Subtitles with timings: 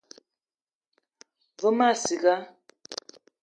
[1.61, 2.35] Ve ma ciga